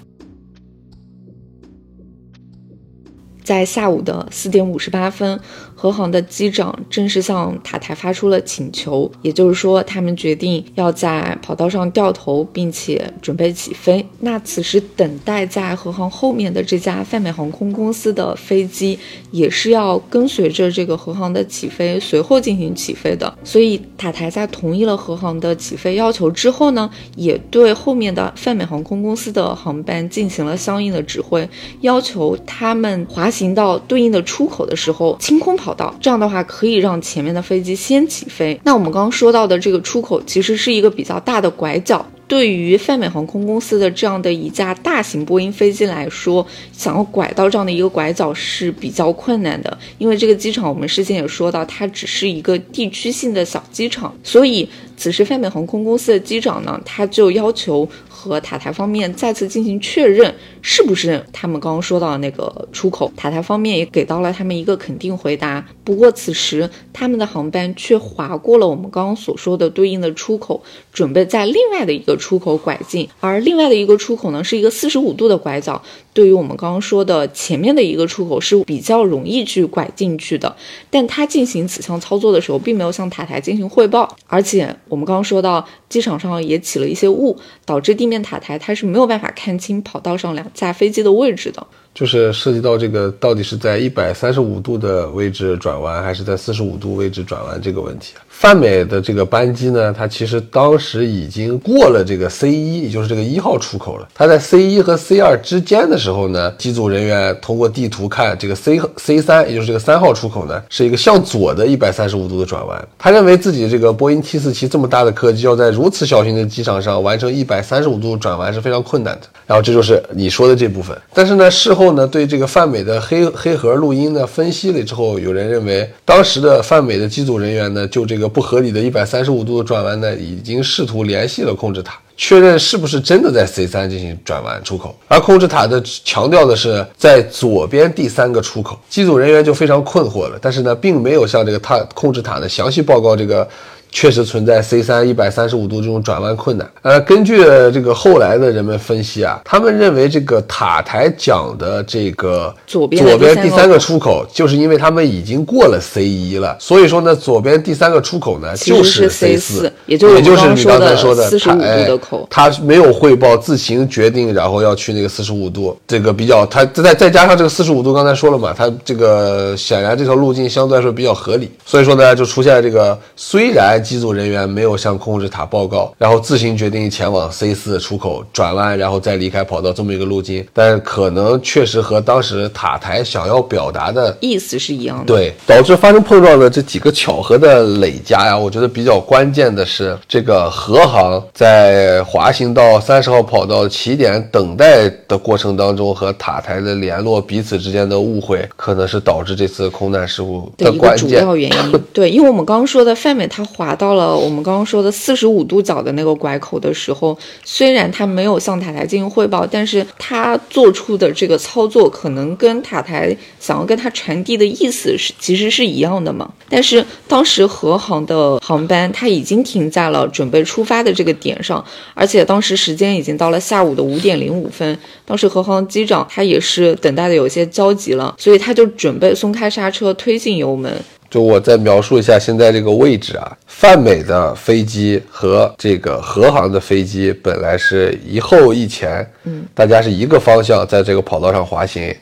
[3.45, 5.41] 在下午的四点五十八分，
[5.83, 14.07] 和航的机长正式向塔台发出了请求，也就是说，他们决定要在跑道上掉头，并且准备起飞。
[14.21, 18.97] 那此时等待在和航后面的这架泛美航空公司的飞机，
[19.33, 23.37] 也是要跟随着这个和航的起飞，随后进行起飞的。
[23.43, 31.49] 所以塔台在同意了和航的起飞要求之后呢，也对后面的泛美航空公司的航班进行了相应的指挥，
[31.81, 38.61] 要求他们滑行到对应的出口的时候清空跑这样的话可以让前面的飞机先起飞。
[38.65, 42.05] 那我们刚刚说到的这个出口其实是一个比较大的拐角。
[42.29, 57.87] 对于泛美航空公司的这样的一架大型波音飞机来说，想要拐到这样的一个拐角是比较困难的，因为这个机场我们事先也说到，它只是一个地区性的小机场，所以此时泛美航空公司的机长呢，他就要求。
[58.23, 63.11] 和塔台方面再次进行确认，是不是他们刚刚说到的那个出口？
[63.17, 65.67] 塔台方面也给到了他们一个肯定回答。
[65.83, 73.09] 不过此时他们的航班却划过了我们刚刚所说的对应的出口，准备在另外的一个出口拐进。
[73.19, 75.83] 而另外的一个出口呢，是一个四十五度的拐角。
[76.15, 80.55] 对于我们刚刚说的前面的一个出口是比较容易去拐进去的，
[80.91, 84.15] 但他进行此项操作的时候，并没有向塔台进行汇报。
[84.27, 91.65] 而且我们刚刚说到机场上也起了一些雾，导致地面塔台它是没有办法看清跑道上两架飞机的位置的。
[91.95, 98.15] 就是涉及到这个到底是在一百三十五度的位置转弯，还是在四十五度位置转弯这个问题。
[98.29, 104.09] 泛美的这个班机呢，它其实当时已经过了这个 C 一，也就是这个一号出口了。
[104.15, 112.89] 它在 C 一和 C 二之间的时候呢，机组人员通过地图看这个 C C 三，也就是这个三号出口呢，是一个向左的一百三十五度的转弯。
[112.99, 119.27] 他认为自己这个波音七四七这么大的客机，要在如此小型的机场上完成一百三十五度转弯是非常困难的。
[119.47, 120.99] 然后这就是你说的这部分。
[121.15, 134.95] 但是呢，事后后呢，对这个泛美的黑黑盒录音呢分析了之后，有人认为当时的泛美的机组人员呢，就这个不合理的一百三十五度的转弯呢，已经试图联系了控制塔，确认是不是真的在 C 三进行转弯出口。
[135.09, 140.39] 而控制塔的强调的是在左边第三个出口，机组人员就非常困惑了。
[140.41, 143.49] 但是呢，并没有向这个塔控制塔呢详细报告这个。
[143.93, 146.69] 确实存在 C 三一百三十五度这种转弯困难。
[146.81, 147.37] 呃，根据
[147.71, 160.23] 这个后来的人们分析啊，他们认为这个塔台讲的这个左边左边第三个出口，就是因为他们已经过了 C 一了，所以说呢，左边第三个出口呢就是 C 四，也就是
[160.55, 162.27] 你刚才说的四十五度的口。
[162.31, 173.82] 他没有汇报，自行决定，然后要去那个四十五度，这个比较，他再再加上这个四十五度，刚才说了嘛，他这个显然这条路径相对来说比较合理，所以说呢，就出现了这个虽然。
[173.83, 185.05] 机组人员没有向控制塔报告，然后自行决定前往 C 四出口转弯，然后再离开跑道这么一个路径，但可能确实和当时塔台想要表达的意思是一样的。
[185.07, 201.85] 对，导致发生碰撞的这几个巧合的累加呀，我觉得比较关键的是，这个和航在滑行到三十号跑道起点等待的过程当中和塔台的联络，彼此之间的误会，可能是导致这次空难事故的一个主要原因。
[201.93, 203.72] 对，因为我们刚刚说的范美他滑。
[203.75, 216.31] 到了我们刚刚说的四十五度角的那个拐口的时候，虽然他没有向塔台进行汇报，但是他做出的这个操作可能跟塔台想要跟他传递的意思是其实是一样的嘛。
[216.49, 230.73] 但是当时和航的航班他已经停在了准备出发的这个点上，而且当时时间已经到了下午的五点零五分，当时和航机长他也是等待的有些焦急了，所以他就准备松开刹车，推进油门。
[231.13, 241.95] 就我再描述一下现在这个位置啊，泛美的飞机和这个和航的飞机本来是一后一前，嗯，大家是一个方向在这个跑道上滑行。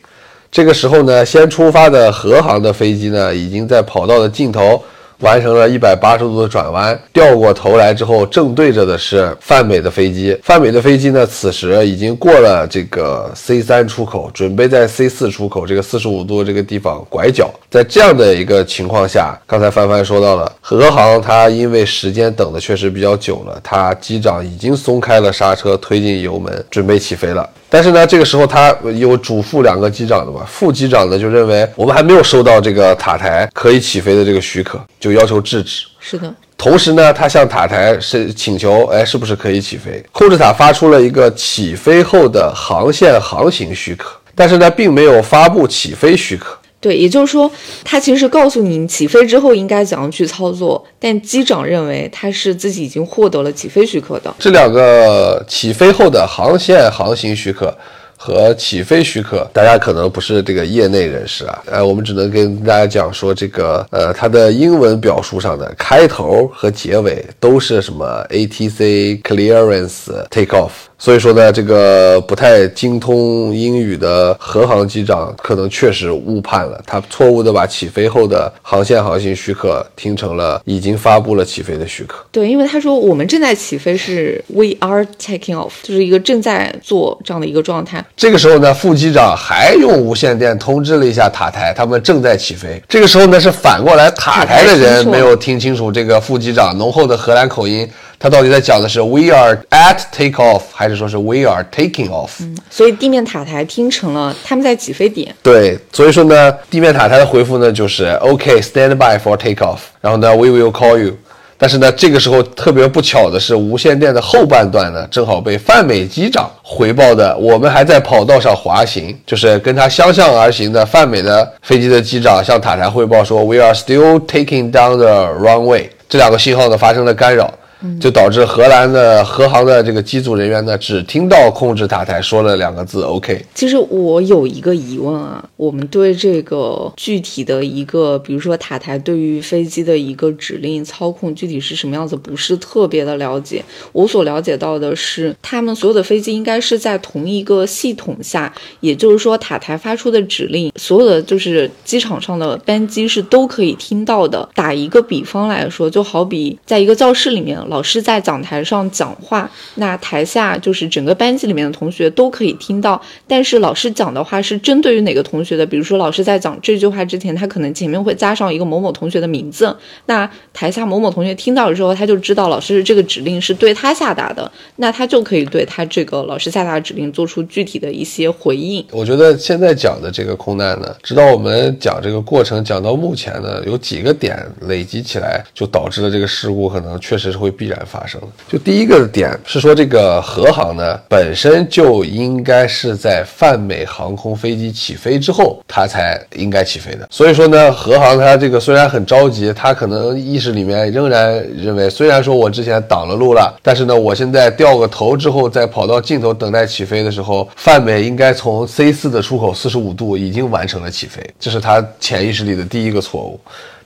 [0.48, 4.80] 这个时候呢，先出发的和航的飞机呢，已经在跑道的尽头。
[5.20, 10.36] 完成了一百八十度的转弯，掉过头来之后，正对着的是泛美的飞机。
[10.42, 17.50] 泛美的飞机呢，此时已经过了这个 C 三出口，准备在 C 四出口这个四十五度这个地方拐角。
[17.70, 27.48] 在这样的一个情况下，刚才帆帆说到了，和航他因为时间等的确实比较久了，他机长已经松开了刹车，推进油门，准备起飞了。
[27.72, 35.86] 但是呢，这个时候他有主副两个机长的嘛，副机长呢就认为我们还没有收到这个塔台可以起飞的这个许可，就要求制止。
[36.00, 36.34] 是的。
[36.58, 40.04] 同时呢，他向塔台是请求，哎，是不是可以起飞？
[40.12, 46.58] 控制塔发出了一个起飞后的航线航行许可，但是呢，并没有发布起飞许可。
[46.80, 47.50] 对，也就是说，
[47.84, 54.34] 他其实告诉你起飞之后应该怎样去操作，但机长认为他是自己已经获得了起飞许可的。
[54.38, 57.76] 这两个起飞后的航线航行许可
[58.16, 70.70] 和起飞许可，大家可能不是这个业内人士啊，呃，我们只能跟大家讲说，这个呃，它的英文表述上的开头和结尾都是什么 ATC clearance take off。
[71.00, 82.22] 所以说呢，这个不太精通英语的和航机长可能确实误判了，他错误的把起飞后的航线航行许可听成了已经发布了起飞的许可。
[82.30, 88.04] 对，因为他说我们正在起飞是 We are taking off，就是一个正在做这样的一个状态。
[88.14, 92.78] 这个时候呢，副机长还用无线电通知了一下塔台，他们正在起飞。
[92.86, 97.88] 这个时候呢，是反过来塔台的人没有听清楚这个副机长浓厚的荷兰口音。
[98.22, 102.28] 他到底在讲的是 We are at takeoff，还是说是 We are taking off？
[102.40, 105.34] 嗯，所以地面塔台听成了他们在起飞点。
[105.42, 109.78] 对，所以说呢，地面塔台的回复呢就是 OK，stand by for takeoff。
[110.02, 111.14] 然后呢，We will call you。
[111.56, 125.88] 但是呢，这个时候特别不巧的是，无线电的后半段呢，正好被泛美机长回报的，我们还在跑道上滑行，就是跟他相向而行的泛美的飞机的机长向塔台汇报说，We are still taking down the runway。
[126.08, 127.52] 这两个信号呢发生了干扰。
[128.00, 133.44] 就导致荷兰的荷航的这个机组人员呢，只听到控制塔台说了两个字 “OK”。
[133.54, 143.64] 其实我有一个疑问啊，我们对这个具体的一个，比如说塔台对于飞机的一个指令操控具体是什么样子，不是特别的了解。
[143.92, 154.46] 我所了解到的是，他们所有的飞机应该是在同一个系统下，也就是说塔台发出的指令，所有的就是机场上的班机是都可以听到的。
[154.54, 157.58] 打一个比方来说，就好比在一个教室里面。
[157.70, 163.00] 老师在讲台上讲话，那台下就是整个班级里面的同学都可以听到。
[163.28, 165.64] 但是老师讲的话是针对于哪个同学的？
[165.64, 169.74] 比如说老师在讲这句话之前，他可能前面会加上一个某某同学的名字。
[170.06, 178.84] 那台下某某同学听到的时候，他就知道老师这个指令是对他下达的，那他就可以对他这个老师下达的指令做出具体的一些回应。
[178.90, 187.54] 我觉得现在讲的这个空难呢，直到我们讲这个过程讲到目前呢，有几个点累积起来，就导致了这个事故可能确实是会。
[187.60, 188.28] 必然发生的。
[188.48, 197.06] 就第一个点是说，这个和航呢本身就应该是在泛美航空飞机起飞之后，它才应该起飞的。
[197.10, 213.38] 所以说呢，和航它这个虽然很着急，它可能意识里面仍然认为，虽然说我之前挡了路了，但是呢，我现在掉个头之后，再跑到尽头等待起飞的时候，泛美应该从 C 四的出口四十五度已经完成了起飞，这是他潜意识里的第一个错误。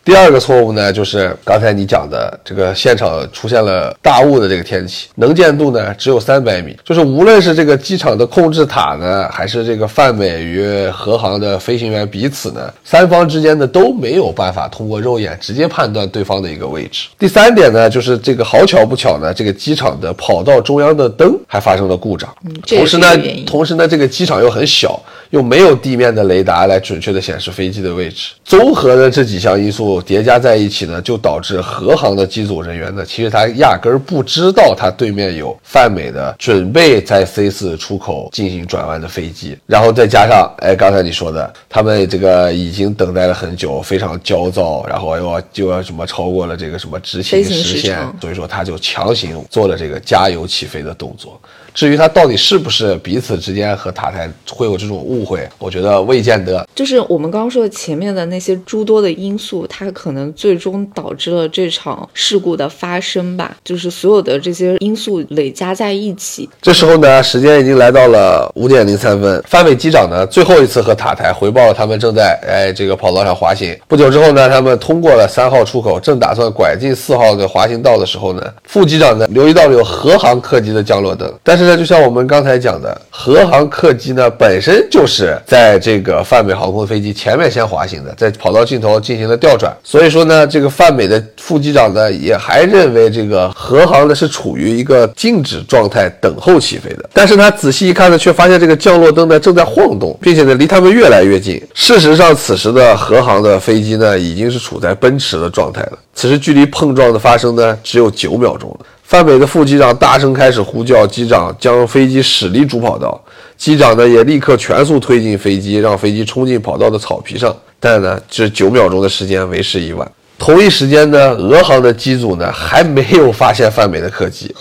[0.05, 17.09] 第二个错误呢，就是刚才你讲的这个现场出现了大雾的这个天气，能见度呢只有三百米，就是无论是这个机场的控制塔呢，还是这个泛美与和航的飞行员彼此呢，三方之间呢都没有办法通过肉眼直接判断对方的一个位置。
[17.19, 22.29] 第三点呢，就是这个好巧不巧呢，这个机场的跑道中央的灯还发生了故障，
[22.67, 23.07] 同时呢，
[23.47, 25.01] 同时呢，这个机场又很小。
[25.35, 51.41] 又没有地面的雷达来准确的显示飞机的位置，综合的这几项因素叠加在一起呢，就导致和航的机组人员呢，其实他压根儿不知道他对面有泛美的准备在 C 四出口进行转弯的飞机，然后再加上，哎，刚才你说的，他们这个已经等待了很久，非常焦躁，然后又要就要什么超过了这个什么执勤时限，所以说他就强行做了这个加油起飞的动作。
[51.75, 56.65] 至于他到底是不是彼此之间和塔台会有这种误会，我觉得未见得。
[56.73, 63.57] 就是我们刚刚说的前面的那些诸多的因素，它可能最终导致了这场事故的发生吧。
[63.65, 66.49] 就是所有的这些因素累加在一起。
[66.63, 73.77] 这时候呢，时间已经来到了五点零三分，范伟机长呢最后一次和塔台回报了他们正在哎这个跑道上滑行。
[73.89, 81.64] 不久之后呢，他们通过了三号出口，正打算拐进四号的滑行道的时候呢，副机长呢留意到了有和航客机的降落灯，但是。
[81.65, 89.75] 现在就像我们刚才讲的，和航客机呢本身就是在这个泛美航空飞机前面先滑行的，在跑道尽头进行了调转。
[89.83, 97.09] 所以说呢，这个泛美的副机长呢也还认为这个和航呢是处于一个静止状态，等候起飞的。
[97.15, 101.59] 但是他仔细一看呢，却发现这个降落灯呢正在晃动，并且呢离他们越来越近。
[101.73, 105.93] 事实上，此时的和航的飞机呢已经是处在奔驰的状态了。
[106.15, 108.87] 此时距离碰撞的发生呢只有九秒钟了。
[109.05, 113.23] 范美的副机长大声开始呼叫机长，将飞机驶离主跑道。
[113.57, 117.55] 机长呢也立刻全速推进飞机，让飞机冲进跑道的草皮上。
[117.79, 120.11] 但呢，这九秒钟的时间为时已晚。
[120.39, 124.55] 同一时间呢，俄航的机组呢还没有发现泛美的客机。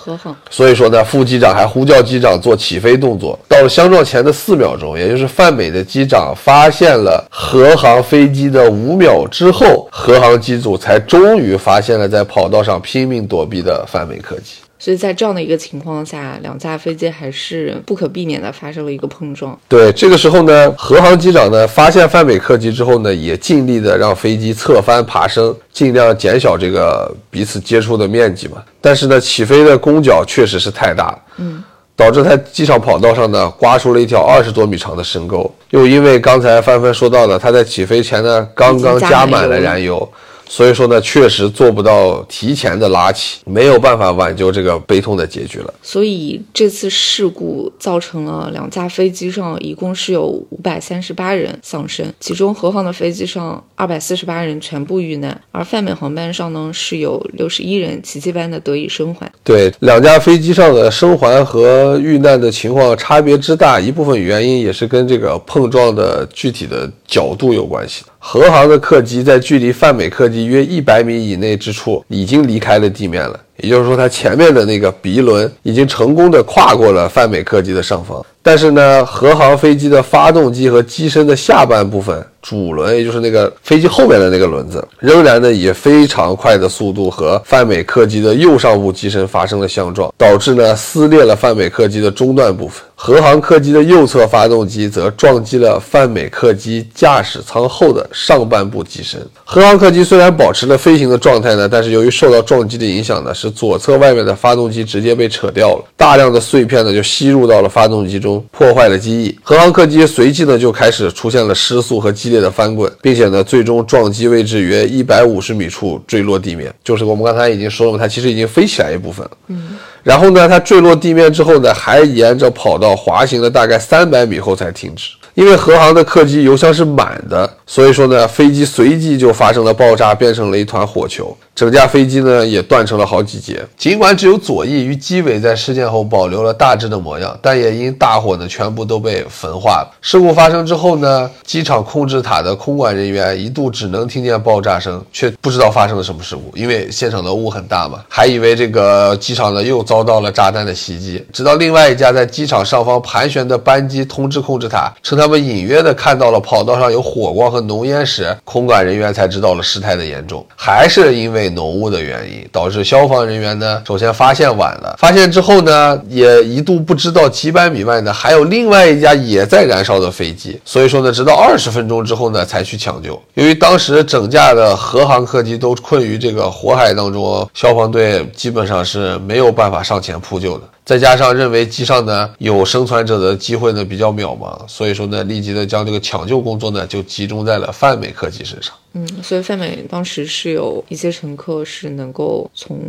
[0.50, 3.38] 所以说呢，副机长还呼叫机长做起飞动作。
[3.50, 14.63] 到了相撞前的四秒钟，也就是泛美的机长发现了和航飞机的五秒之后，和航机组才终于发现了在跑道上拼命躲避的泛美客机。
[14.84, 19.58] 所以在这样的一个情况下，两架飞机还是不可避免的发生了一个碰撞。
[19.70, 28.62] 对，这个时候呢，荷航机长呢发现泛美客机之后呢，也尽力的让飞机侧翻爬升，尽量减小这个彼此接触的面积嘛。
[28.82, 31.64] 但是呢，起飞的攻角确实是太大，嗯，
[31.96, 35.50] 导致在机场跑道上呢刮出了一条二十多米长的深沟。
[35.70, 40.06] 又因为刚才帆帆说到了，他在起飞前呢刚刚加满了燃油。
[40.48, 45.74] 所以说呢，确实做不到提前的拉起，没有办法挽救这个悲痛的结局了。
[45.82, 59.32] 所以这次事故造成了两架飞机上一共是有五百三十八人丧生，其中和航的飞机上二百四十八人全部遇难，而泛美航班上呢是有六十一人奇迹般的得以生还。
[59.44, 68.10] 对，两架飞机上的生还和遇难的情况差别之大，一部分原因也是跟这个碰撞的具体的角度有关系的。
[68.26, 78.26] 和航的客机在距离泛美客机约一百米以内之处已经离开了地面了，也就是说，它前面的那个鼻轮已经成功的跨过了泛美客机的上方。
[78.46, 82.26] 但是呢，荷航飞机的发动机和机身的下半部分。
[82.42, 92.84] 主轮，也就是那个飞机后面的那个轮子，仍然呢以非常快的速度和泛美客机的右上部机身发生了相撞，导致呢撕裂了泛美客机的中段部分。
[92.96, 99.26] 荷航客机的右侧发动机则撞击了泛美客机驾驶舱后的上半部机身。
[99.46, 109.36] 荷航客机虽然保持了飞行的状态呢，但是由于受到撞击的影响呢，使左侧外面的发动机直接被扯掉了，大量的碎片呢就吸入到了发动机中，破坏了机翼。
[109.42, 112.44] 荷航客机随即呢就开始出现了失速和激烈。
[112.44, 119.32] 的翻滚，并且呢，最终撞击位置约一百五十米处坠落地面，就是我们刚才已经说了嘛，它其实已经飞起来一部分了。
[119.48, 125.12] 嗯，然后呢，它坠落地面之后呢，还沿着跑道滑行了大概三百米后才停止。
[125.36, 131.36] 因为荷航的客机油箱是满的，所以说呢，飞机随即就发生了爆炸，变成了一团火球。
[131.56, 133.64] 整架飞机呢也断成了好几节。
[133.78, 139.92] 尽管只有左翼与机尾在事件后保留了大致的模样，但也因大火呢全部都被焚化了。
[140.02, 151.24] 事故发生之后呢，机场控制塔的空管人员一度只能听见爆炸声，却不知道发生了什么事故，因为现场的雾很大嘛，还以为这个机场呢又遭到了炸弹的袭击。
[151.32, 155.23] 直到另外一架在机场上方盘旋的班机通知控制塔，称。
[155.24, 160.46] 他们隐约的看到了跑道上有火光和浓烟时，空管人员才知道了事态的严重。
[160.54, 170.60] 还是因为浓雾的原因，导致消防人员呢，首先发现晚了，发现之后呢，也一度不知道几百米外呢还有另外一架也在燃烧的飞机。
[170.66, 173.18] 所以说呢，直到二十分钟之后呢，才去抢救。
[173.36, 180.64] 由于当时整架的荷航客机都困于这个火海当中，消防队基本上是没有办法上前扑救的。
[180.86, 188.74] 再加上认为机上呢有生存者的机会呢比较渺茫，所以说呢立即呢将这个抢救工作呢就集中在了泛美客机身上。
[188.94, 192.80] 嗯，所以泛美当时是有一些乘客是能够从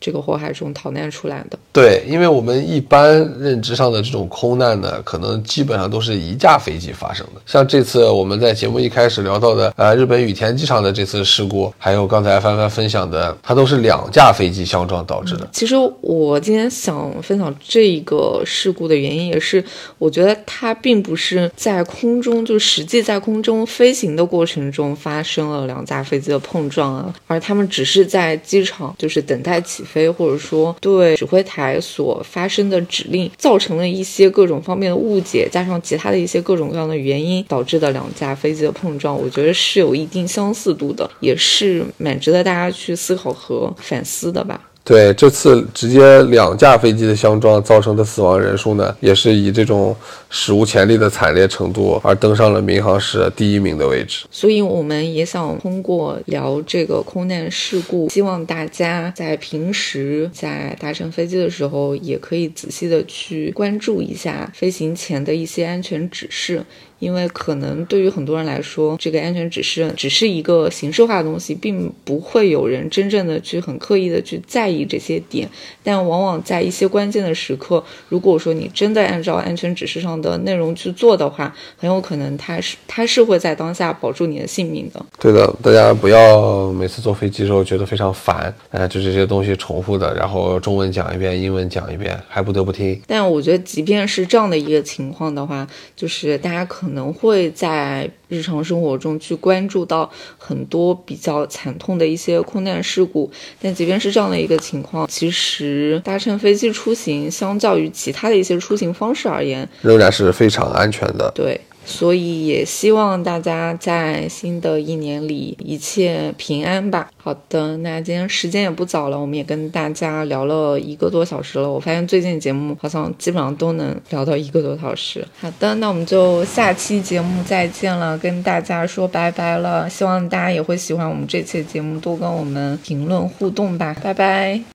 [0.00, 1.58] 这个火海中逃难出来的。
[1.72, 7.40] 对，因为我们一般认知上的这种空难呢，可能基本上都是一架飞机发生的。
[7.44, 15.48] 像这次我们在节目一开始聊到的，呃，日本羽田机场的这次事故，还有刚才帆帆分享的，它都是两架飞机相撞导致的。
[15.50, 19.64] 其实我今天想分享这个事故的原因，也是
[19.98, 25.31] 我觉得它并不是在空中，就实际在空中飞行的过程中发生。
[25.32, 44.60] 生了两架飞机的碰撞啊，而他们只是在机场就是等待起飞，或者说对指挥台所发生的指令造成了一些各种方面的误解，加上其他的一些各种各样的原因导致的两架飞机的碰撞，我觉得是有一定相似度的，也是蛮值得大家去思考和反思的吧。
[44.84, 49.94] 对这次直接两架飞机的相撞造成的死亡人数呢，也是以这种
[50.28, 54.24] 史无前例的惨烈程度而登上了民航史第一名的位置。
[54.30, 66.64] 所以我们也想通过聊这个空难事故，希望大家在平时在搭乘飞机的时候，也可以仔细的去关注一下飞行前的一些安全指示。
[67.02, 75.48] 因为可能对于很多人来说，这个安全指示只是一个形式化的东西，并不会有人真正的去很刻意的去在意这些点。
[75.82, 85.04] 但往往在一些关键的时刻，如果说你真的按照安全指示上的内容去做的话，很有可能它是它是会在当下保住你的性命的。
[85.18, 93.02] 对的，大家不要每次坐飞机的时候觉得非常烦，哎，就这些东西重复的，然后中文讲一遍，英文讲一遍，还不得不听。
[93.08, 96.91] 但我觉得，即便是这样的一个情况的话，就是大家可能。
[96.91, 103.30] 可能会在日常生活中去关注到很多比较惨痛的一些空难事故，
[103.60, 111.30] 但即便是这样的一个情况，其实搭乘飞机出行相较于其他的一些出行方式而言，仍然是非常安全的。
[111.34, 111.60] 对。
[111.84, 117.10] 所以也希望大家在新的一年里一切平安吧。
[117.16, 121.70] 好的，那今天时间也不早了，我们也跟大家聊了一个多小时了。
[121.70, 125.26] 我发现最近节目好像基本上都能聊到一个多小时。
[125.40, 129.88] 好的，那我们就下期节目再见了，跟大家说拜拜了。
[129.88, 133.94] 希望大家也会喜欢我们这期节目，多跟我们评论互动吧。
[134.02, 134.62] 拜拜。